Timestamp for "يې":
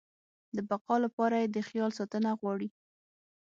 1.41-1.47